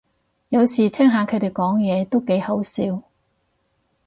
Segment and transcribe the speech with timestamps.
[0.49, 3.03] 有時聽下佢哋講嘢都幾好笑